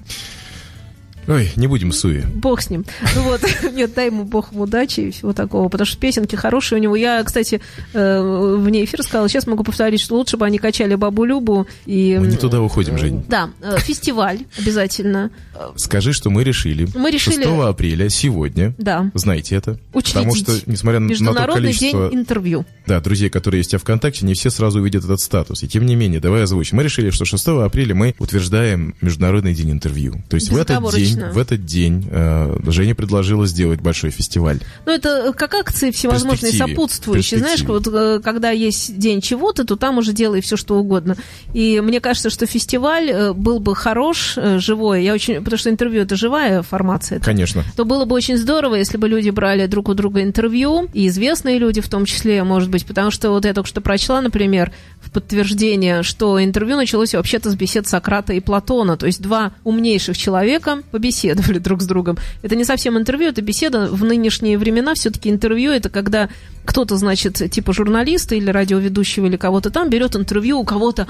Ой, 1.29 1.51
не 1.57 1.67
будем 1.67 1.93
суе. 1.93 2.27
Бог 2.35 2.63
с 2.63 2.71
ним. 2.71 2.87
Ну 3.15 3.23
вот, 3.23 3.41
нет, 3.73 3.93
дай 3.95 4.07
ему 4.07 4.25
Бог 4.25 4.53
удачи 4.53 5.01
и 5.01 5.11
всего 5.11 5.33
такого. 5.35 5.69
Потому 5.69 5.87
что 5.87 5.99
песенки 5.99 6.37
хорошие 6.37 6.79
у 6.79 6.83
него. 6.83 6.97
Я, 6.97 7.23
кстати, 7.23 7.61
э, 7.93 8.57
вне 8.57 8.85
эфира 8.85 9.03
сказала, 9.03 9.29
сейчас 9.29 9.47
могу 9.47 9.63
повторить, 9.63 10.01
что 10.01 10.17
лучше 10.17 10.39
бы 10.39 10.47
они 10.47 10.59
качали 10.59 10.95
Бабу 10.95 11.25
Любу. 11.25 11.67
И, 11.85 12.17
Мы 12.19 12.29
не 12.29 12.37
туда 12.37 12.63
уходим, 12.63 12.97
Жень. 12.97 13.25
Да, 13.29 13.51
э, 13.61 13.79
фестиваль 13.79 14.41
обязательно. 14.59 15.31
Скажи, 15.77 16.13
что 16.13 16.31
мы 16.31 16.45
решили, 16.45 16.89
Мы 16.95 17.11
решили- 17.11 17.45
6 17.45 17.69
апреля, 17.69 18.09
сегодня, 18.09 18.75
Да. 18.79 19.11
знаете 19.15 19.57
это, 19.57 19.79
Учредить 19.93 20.15
потому 20.15 20.35
что, 20.35 20.53
несмотря 20.71 21.01
на, 21.01 21.09
то 21.09 21.13
Международный 21.13 21.63
количество... 21.63 22.09
день 22.09 22.21
интервью. 22.21 22.65
Да, 22.87 23.01
друзья, 23.01 23.29
которые 23.29 23.61
есть 23.61 23.71
у 23.71 23.73
тебя 23.73 23.81
ВКонтакте, 23.81 24.25
не 24.25 24.35
все 24.35 24.51
сразу 24.51 24.81
увидят 24.81 25.05
этот 25.05 25.21
статус. 25.21 25.63
И 25.63 25.69
тем 25.69 25.85
не 25.85 25.95
менее, 25.95 26.21
давай 26.21 26.45
озвучим. 26.45 26.79
Мы 26.79 26.85
решили, 26.85 27.11
что 27.11 27.25
6 27.25 27.49
апреля 27.65 27.95
мы 27.95 28.15
утверждаем 28.19 28.95
Международный 29.01 29.55
день 29.55 29.71
интервью. 29.73 30.23
То 30.31 30.37
есть 30.37 30.51
в 30.51 30.57
этот 30.57 30.95
день, 30.95 31.18
В 31.27 31.39
этот 31.39 31.65
день 31.65 32.07
э, 32.11 32.57
Женя 32.67 32.95
предложила 32.95 33.47
сделать 33.47 33.81
большой 33.81 34.11
фестиваль. 34.11 34.61
Ну, 34.87 34.93
это 34.93 35.33
как 35.37 35.55
акции 35.55 35.91
всевозможные 35.91 36.53
сопутствующие. 36.53 37.41
Знаешь, 37.41 37.63
вот 37.63 37.87
э, 37.87 38.21
когда 38.23 38.51
есть 38.51 38.99
день 38.99 39.21
чего-то, 39.21 39.65
то 39.65 39.77
там 39.77 39.99
уже 39.99 40.13
делай 40.13 40.41
все, 40.41 40.57
что 40.57 40.79
угодно. 40.79 41.17
И 41.53 41.81
мне 41.81 42.01
кажется, 42.01 42.31
что 42.31 42.47
фестиваль 42.47 43.11
э, 43.11 43.33
был 43.33 43.61
бы 43.61 43.75
хорош, 43.75 44.35
э, 44.37 44.59
живой. 44.59 45.05
Я 45.05 45.15
очень... 45.15 45.37
Потому 45.37 45.59
что 45.59 45.71
интервью— 45.71 46.03
это 46.03 46.17
живая 46.17 46.63
формация. 46.63 47.21
Конечно. 47.21 47.65
то 47.77 47.85
было 47.85 48.05
бы 48.05 48.15
очень 48.15 48.37
здорово, 48.37 48.77
если 48.77 48.97
бы 48.97 49.09
люди 49.09 49.31
брали 49.31 49.67
друг 49.67 49.89
у 49.89 49.95
друга 49.95 50.23
интервью, 50.23 50.89
и 50.93 51.09
известные 51.09 51.59
люди 51.59 51.81
в 51.81 51.89
том 51.89 52.05
числе, 52.05 52.43
может 52.45 52.71
быть, 52.71 52.87
потому 52.87 53.11
что 53.11 53.31
вот 53.31 53.45
я 53.45 53.55
только 53.55 53.69
что 53.69 53.81
прочла, 53.81 54.21
например, 54.21 54.73
в 55.01 55.11
подтверждение, 55.11 56.03
что 56.03 56.43
интервью 56.43 56.77
началось 56.77 57.15
вообще-то 57.15 57.51
с 57.51 57.55
бесед 57.55 57.87
Сократа 57.87 58.33
и 58.33 58.41
Платона, 58.41 58.97
то 58.97 59.07
есть 59.07 59.21
два 59.21 59.53
умнейших 59.65 60.17
человека 60.17 60.83
побеседовали 61.09 61.59
друг 61.59 61.83
с 61.83 61.87
другом. 61.87 62.19
Это 62.43 62.57
не 62.57 62.65
совсем 62.65 62.99
интервью, 62.99 63.31
это 63.31 63.41
беседа. 63.43 63.87
В 63.87 64.05
нынешние 64.05 64.59
времена 64.59 64.95
все-таки 64.95 65.31
интервью 65.31 65.73
это 65.73 65.89
когда 65.89 66.29
кто-то, 66.65 66.97
значит, 66.97 67.51
типа 67.51 67.73
журналиста 67.73 68.35
или 68.35 68.51
радиоведущего 68.51 69.27
или 69.27 69.37
кого-то 69.37 69.71
там 69.71 69.89
берет 69.89 70.17
интервью 70.17 70.59
у 70.59 70.65
кого-то, 70.65 71.07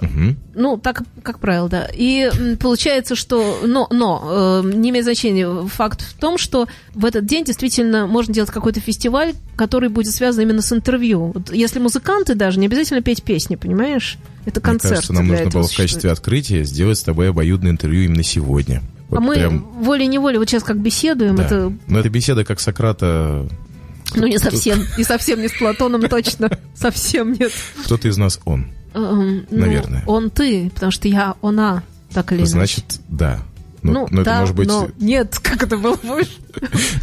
Мгм. 0.00 0.36
ну, 0.54 0.78
так, 0.78 1.02
как 1.22 1.38
правило, 1.38 1.68
да. 1.68 1.86
И 1.92 2.30
получается, 2.58 3.14
что... 3.14 3.60
Но, 3.66 3.88
но 3.90 4.62
э, 4.64 4.70
не 4.74 4.88
имеет 4.88 5.04
значения. 5.04 5.66
Факт 5.66 6.00
в 6.00 6.18
том, 6.18 6.38
что 6.38 6.66
в 6.94 7.04
этот 7.04 7.26
день 7.26 7.44
действительно 7.44 8.06
можно 8.06 8.32
делать 8.34 8.50
какой-то 8.50 8.80
фестиваль, 8.80 9.34
который 9.56 9.88
будет 9.88 10.12
связан 10.14 10.42
именно 10.42 10.62
с 10.62 10.72
интервью. 10.72 11.32
Вот 11.34 11.52
если 11.52 11.78
музыканты 11.78 12.34
даже, 12.34 12.58
не 12.58 12.66
обязательно 12.66 13.00
петь 13.02 13.22
песни, 13.22 13.56
понимаешь? 13.56 14.18
Это 14.46 14.60
Мне 14.60 14.64
концерт. 14.64 14.94
кажется, 14.94 15.12
нам 15.12 15.28
нужно 15.28 15.46
было 15.50 15.62
в 15.62 15.66
качестве 15.68 15.86
существует. 15.86 16.18
открытия 16.18 16.64
сделать 16.64 16.98
с 16.98 17.02
тобой 17.02 17.30
обоюдное 17.30 17.70
интервью 17.70 18.04
именно 18.04 18.22
сегодня. 18.22 18.82
Вот 19.08 19.18
А 19.18 19.20
мы 19.20 19.34
прям, 19.34 19.62
волей-неволей 19.82 20.38
вот 20.38 20.48
сейчас 20.48 20.62
как 20.62 20.78
беседуем, 20.80 21.36
да. 21.36 21.44
это, 21.44 21.72
Но 21.88 21.98
эта 21.98 22.08
беседа 22.08 22.44
как 22.44 22.60
Сократа, 22.60 23.48
ну, 24.14 24.26
не 24.26 24.38
совсем, 24.38 24.80
не 24.96 25.04
совсем 25.04 25.40
не 25.40 25.48
с 25.48 25.52
Платоном 25.52 26.02
точно, 26.08 26.48
совсем 26.74 27.32
нет. 27.32 27.52
кто-то 27.84 28.08
из 28.08 28.16
нас 28.16 28.40
он. 28.44 28.66
Эм, 28.94 29.46
ну, 29.50 29.58
Наверное. 29.60 30.02
Он 30.06 30.30
ты, 30.30 30.70
потому 30.74 30.90
что 30.92 31.06
я 31.08 31.34
она, 31.42 31.82
так 32.12 32.32
или 32.32 32.38
иначе. 32.40 32.50
Значит, 32.52 32.84
да. 33.08 33.40
Но, 33.82 33.92
ну, 33.92 34.08
но 34.10 34.22
да, 34.22 34.32
это 34.32 34.40
может 34.40 34.56
быть 34.56 34.68
но 34.68 34.88
нет, 34.98 35.38
как 35.38 35.62
это 35.62 35.76
было 35.76 35.96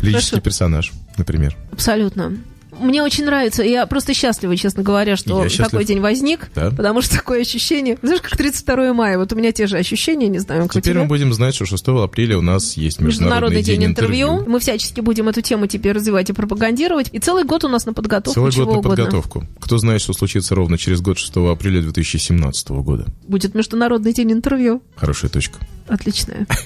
лирический 0.02 0.30
хорошо. 0.30 0.42
персонаж, 0.42 0.92
например. 1.18 1.56
Абсолютно. 1.72 2.38
Мне 2.80 3.04
очень 3.04 3.26
нравится, 3.26 3.64
я 3.64 3.86
просто 3.86 4.14
счастлива, 4.14 4.56
честно 4.58 4.84
говоря, 4.84 5.16
что 5.16 5.44
Я 5.44 5.50
счастлив. 5.50 5.68
такой 5.72 5.86
день 5.86 6.00
возник, 6.00 6.50
Да. 6.56 6.72
потому 6.72 7.02
что 7.02 7.16
такое 7.18 7.42
ощущение, 7.42 7.98
знаешь, 8.02 8.22
как 8.22 8.38
32 8.38 8.94
мая, 8.94 9.18
вот 9.18 9.34
у 9.34 9.36
меня 9.36 9.52
те 9.52 9.68
же 9.68 9.78
ощущения, 9.78 10.28
не 10.28 10.40
знаю, 10.40 10.64
как 10.64 10.72
у 10.76 10.80
Теперь 10.80 10.94
тебя. 10.94 11.02
мы 11.04 11.08
будем 11.08 11.34
знать, 11.34 11.56
что 11.56 11.66
6 11.66 11.88
апреля 12.04 12.38
у 12.38 12.42
нас 12.42 12.78
есть 12.78 13.00
Международный 13.00 13.58
Международный 13.58 13.64
день 13.64 13.86
интервью. 13.86 14.44
Мы 14.48 14.60
всячески 14.60 15.02
будем 15.02 15.28
эту 15.30 15.42
тему 15.42 15.68
теперь 15.68 15.94
развивать 15.94 16.30
и 16.30 16.34
пропагандировать. 16.34 17.10
И 17.12 17.20
целый 17.20 17.44
год 17.44 17.64
у 17.64 17.70
нас 17.70 17.86
на 17.86 17.94
подготовку 17.94 18.34
Целый 18.40 18.52
год 18.52 18.66
на 18.74 18.80
угодно. 18.80 18.90
подготовку. 18.96 19.48
Кто 19.60 19.78
знает, 19.78 20.02
что 20.02 20.14
случится 20.14 20.56
ровно 20.56 20.78
через 20.78 21.02
год, 21.02 21.18
6 21.18 21.36
апреля 21.52 21.82
2017 21.82 22.70
года. 22.70 23.06
Будет 23.28 23.54
Международный 23.56 24.14
день 24.14 24.32
интервью. 24.32 24.82
Хорошая 24.96 25.30
точка. 25.32 25.60
Отличная. 25.88 26.46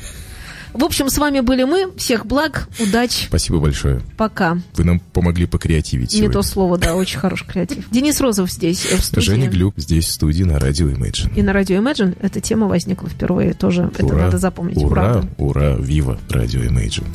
В 0.74 0.84
общем, 0.84 1.10
с 1.10 1.18
вами 1.18 1.42
были 1.42 1.64
мы. 1.64 1.92
Всех 1.98 2.26
благ, 2.26 2.70
удач, 2.80 3.26
Спасибо 3.28 3.60
большое. 3.60 4.02
пока. 4.18 4.58
Вы 4.76 4.84
нам 4.86 5.00
помогли 5.00 5.46
покреативить 5.46 6.12
Не 6.14 6.20
сегодня. 6.20 6.34
то 6.34 6.42
слово, 6.44 6.78
да, 6.78 6.96
очень 6.96 7.20
хороший 7.20 7.46
креатив. 7.48 7.86
Денис 7.92 8.20
Розов 8.22 8.50
здесь, 8.52 8.86
э, 8.90 8.96
в 8.96 9.04
студии. 9.04 9.26
Женя 9.26 9.50
Глюк 9.50 9.74
здесь, 9.78 10.06
в 10.06 10.12
студии 10.12 10.44
на 10.44 10.60
радио 10.60 10.90
Imagine. 10.90 11.34
И 11.36 11.42
на 11.42 11.54
радио 11.54 11.78
Imagine 11.82 12.16
эта 12.22 12.40
тема 12.40 12.68
возникла 12.68 13.10
впервые 13.10 13.54
тоже. 13.54 13.92
Это 13.94 14.06
Ура, 14.06 14.18
надо 14.18 14.38
запомнить. 14.38 14.78
Ура, 14.78 14.94
правда. 15.14 15.30
ура, 15.38 15.76
вива, 15.76 16.18
радио 16.30 16.62
Imagine. 16.62 17.06